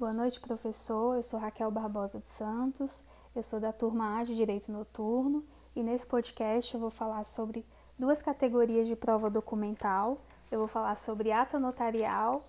[0.00, 1.16] Boa noite, professor.
[1.16, 3.04] Eu sou Raquel Barbosa dos Santos,
[3.36, 5.44] eu sou da turma A de Direito Noturno
[5.76, 7.66] e nesse podcast eu vou falar sobre
[7.98, 10.16] duas categorias de prova documental.
[10.50, 12.40] Eu vou falar sobre ata notarial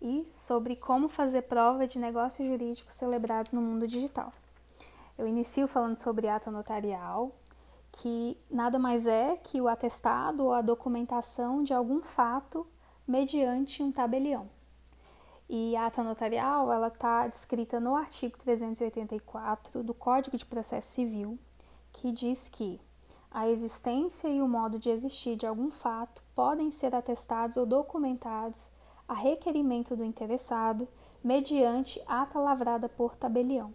[0.00, 4.32] e sobre como fazer prova de negócios jurídicos celebrados no mundo digital.
[5.18, 7.32] Eu inicio falando sobre ata notarial,
[7.90, 12.64] que nada mais é que o atestado ou a documentação de algum fato
[13.04, 14.59] mediante um tabelião.
[15.52, 21.36] E a ata notarial, ela está descrita no artigo 384 do Código de Processo Civil,
[21.92, 22.80] que diz que
[23.28, 28.70] a existência e o modo de existir de algum fato podem ser atestados ou documentados
[29.08, 30.86] a requerimento do interessado,
[31.22, 33.74] mediante ata lavrada por tabelião.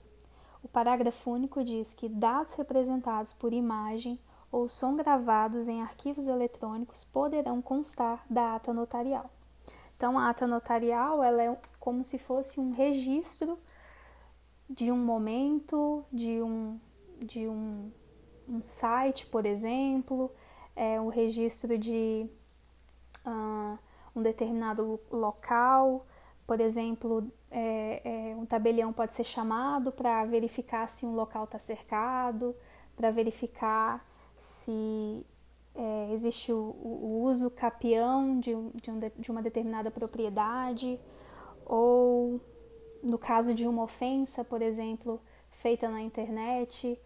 [0.63, 4.17] O parágrafo único diz que dados representados por imagem
[4.49, 9.29] ou som gravados em arquivos eletrônicos poderão constar da ata notarial.
[9.97, 13.59] Então, a ata notarial ela é como se fosse um registro
[14.67, 16.79] de um momento, de um,
[17.19, 17.91] de um,
[18.49, 20.31] um site, por exemplo,
[20.75, 22.27] é um registro de
[23.23, 23.77] uh,
[24.15, 26.07] um determinado local,
[26.47, 31.59] por exemplo, é, é, um tabelião pode ser chamado para verificar se um local está
[31.59, 32.55] cercado,
[32.95, 34.03] para verificar
[34.35, 35.23] se
[35.75, 40.99] é, existe o, o, uso capião de, de, um, de uma determinada propriedade,
[41.65, 42.39] ou
[43.01, 45.21] no caso de uma ofensa, por exemplo,
[45.51, 46.99] feita na internet,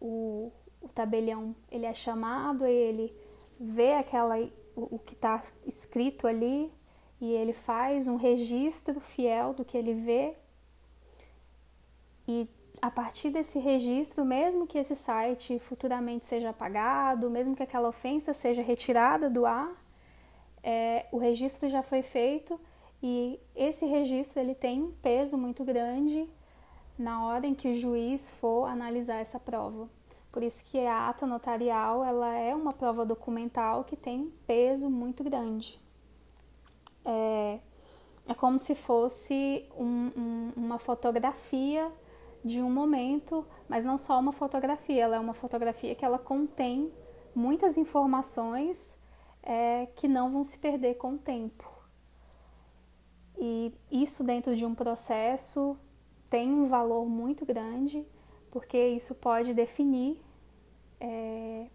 [0.00, 3.14] o, o tabelião ele é chamado, ele
[3.58, 4.38] vê aquela
[4.74, 6.70] o, o que está escrito ali
[7.20, 10.34] e ele faz um registro fiel do que ele vê.
[12.28, 12.48] E
[12.82, 18.34] a partir desse registro, mesmo que esse site futuramente seja apagado, mesmo que aquela ofensa
[18.34, 19.72] seja retirada do ar,
[20.62, 22.60] é, o registro já foi feito
[23.02, 26.28] e esse registro ele tem um peso muito grande
[26.98, 29.88] na hora em que o juiz for analisar essa prova.
[30.32, 34.90] Por isso que a ata notarial ela é uma prova documental que tem um peso
[34.90, 35.80] muito grande.
[37.04, 37.58] É,
[38.28, 41.90] é como se fosse um, um, uma fotografia
[42.44, 46.92] de um momento, mas não só uma fotografia, ela é uma fotografia que ela contém
[47.34, 49.02] muitas informações
[49.42, 51.75] é, que não vão se perder com o tempo.
[53.38, 55.76] E isso dentro de um processo
[56.30, 58.06] tem um valor muito grande,
[58.50, 60.20] porque isso pode definir,
[60.98, 61.66] é,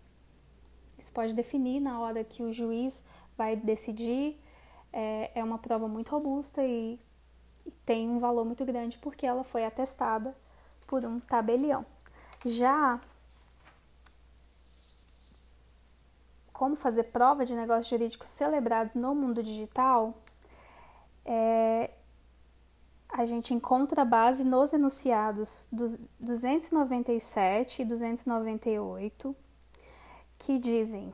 [0.98, 3.04] isso pode definir na hora que o juiz
[3.38, 4.40] vai decidir.
[4.94, 7.00] É, é uma prova muito robusta e,
[7.66, 10.36] e tem um valor muito grande porque ela foi atestada
[10.86, 11.86] por um tabelião.
[12.44, 13.00] Já
[16.52, 20.14] como fazer prova de negócios jurídicos celebrados no mundo digital,
[21.34, 21.92] é,
[23.08, 29.34] a gente encontra base nos enunciados dos 297 e 298,
[30.38, 31.14] que dizem: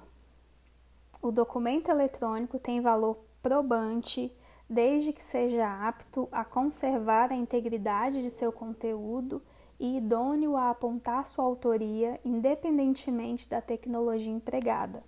[1.22, 4.36] o documento eletrônico tem valor probante
[4.68, 9.40] desde que seja apto a conservar a integridade de seu conteúdo
[9.80, 15.04] e idôneo a apontar sua autoria independentemente da tecnologia empregada.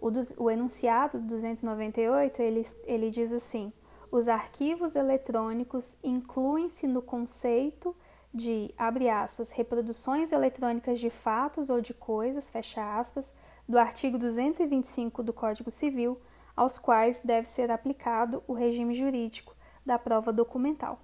[0.00, 3.70] O, dos, o enunciado 298 ele, ele diz assim:
[4.12, 7.96] os arquivos eletrônicos incluem-se no conceito
[8.32, 13.34] de, abre aspas, reproduções eletrônicas de fatos ou de coisas, fecha aspas,
[13.66, 16.20] do artigo 225 do Código Civil,
[16.54, 21.00] aos quais deve ser aplicado o regime jurídico da prova documental.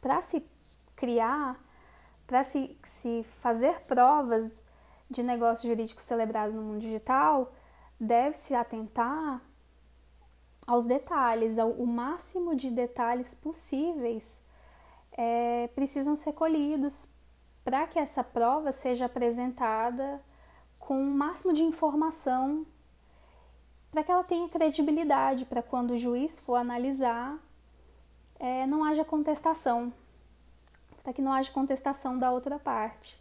[0.00, 0.44] Para se
[0.96, 1.56] criar
[2.26, 4.62] para se, se fazer provas
[5.08, 7.54] de negócio jurídico celebrado no mundo digital,
[7.98, 9.40] deve-se atentar
[10.68, 14.44] aos detalhes, ao o máximo de detalhes possíveis
[15.12, 17.08] é, precisam ser colhidos
[17.64, 20.20] para que essa prova seja apresentada
[20.78, 22.66] com o máximo de informação,
[23.90, 27.38] para que ela tenha credibilidade, para quando o juiz for analisar,
[28.38, 29.92] é, não haja contestação
[31.08, 33.18] para que não haja contestação da outra parte.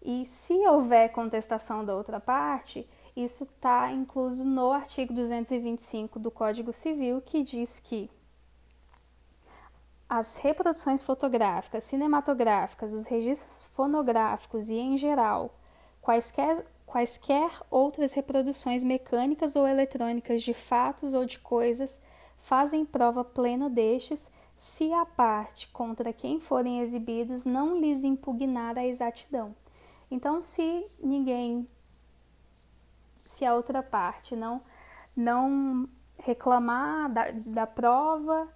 [0.00, 6.72] E se houver contestação da outra parte, isso está incluso no artigo 225 do Código
[6.72, 8.10] Civil, que diz que
[10.08, 15.54] as reproduções fotográficas, cinematográficas, os registros fonográficos e, em geral,
[16.00, 21.98] quaisquer, quaisquer outras reproduções mecânicas ou eletrônicas de fatos ou de coisas
[22.38, 28.86] fazem prova plena destes se a parte contra quem forem exibidos não lhes impugnar a
[28.86, 29.54] exatidão.
[30.10, 31.66] Então, se ninguém,
[33.36, 34.62] se a outra parte não,
[35.16, 35.88] não
[36.18, 38.48] reclamar da, da prova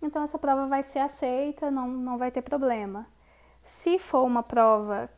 [0.00, 3.06] então essa prova vai ser aceita, não, não vai ter problema.
[3.62, 5.10] Se for uma prova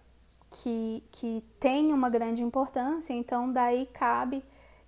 [0.51, 4.43] que, que tem uma grande importância, então daí cabe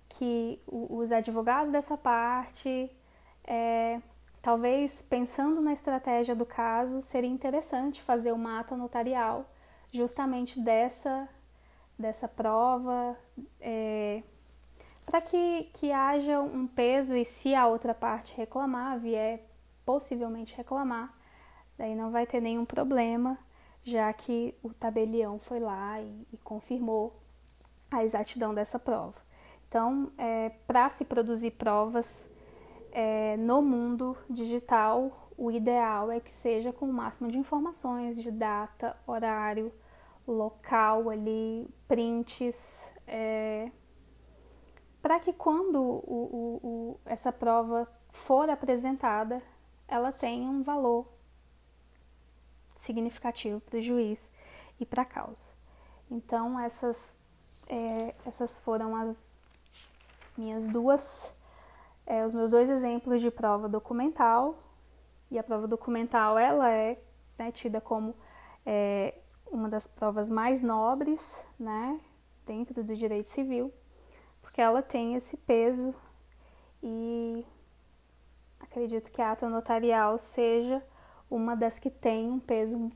[0.09, 2.91] que os advogados dessa parte,
[3.43, 4.01] é,
[4.41, 9.45] talvez pensando na estratégia do caso, seria interessante fazer uma ata notarial
[9.91, 11.29] justamente dessa,
[11.97, 13.17] dessa prova,
[13.59, 14.23] é,
[15.05, 19.41] para que, que haja um peso e se a outra parte reclamar, vier
[19.85, 21.13] possivelmente reclamar,
[21.77, 23.37] daí não vai ter nenhum problema,
[23.83, 27.13] já que o tabelião foi lá e, e confirmou
[27.91, 29.21] a exatidão dessa prova.
[29.67, 32.29] Então, é, para se produzir provas
[32.91, 38.31] é, no mundo digital, o ideal é que seja com o máximo de informações de
[38.31, 39.73] data, horário,
[40.27, 43.71] local ali, prints, é,
[45.01, 49.41] para que quando o, o, o, essa prova for apresentada,
[49.87, 51.05] ela tenha um valor
[52.79, 54.29] significativo para o juiz
[54.79, 55.51] e para a causa.
[56.09, 57.19] Então, essas,
[57.67, 59.23] é, essas foram as
[60.37, 61.33] minhas duas,
[62.05, 64.57] é, os meus dois exemplos de prova documental.
[65.31, 67.01] E a prova documental, ela é
[67.39, 68.15] né, tida como
[68.65, 69.15] é,
[69.53, 71.99] uma das provas mais nobres, né,
[72.45, 73.71] dentro do direito civil,
[74.41, 75.93] porque ela tem esse peso
[76.81, 77.45] e
[78.59, 80.83] acredito que a ata notarial seja
[81.29, 82.91] uma das que tem um peso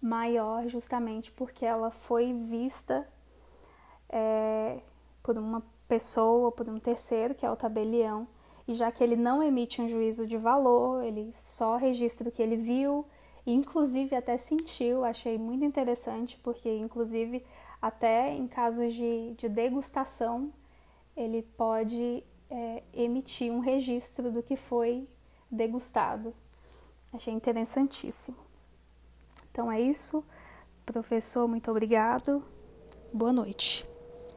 [0.00, 3.06] maior, justamente porque ela foi vista
[4.08, 4.80] é,
[5.22, 8.26] por uma pessoa, por um terceiro, que é o tabelião,
[8.66, 12.42] e já que ele não emite um juízo de valor, ele só registra o que
[12.42, 13.06] ele viu,
[13.52, 17.44] inclusive até sentiu, achei muito interessante, porque inclusive
[17.80, 20.52] até em casos de, de degustação
[21.16, 25.08] ele pode é, emitir um registro do que foi
[25.50, 26.34] degustado.
[27.12, 28.36] Achei interessantíssimo.
[29.50, 30.24] Então é isso.
[30.84, 32.44] Professor, muito obrigado.
[33.12, 33.87] Boa noite.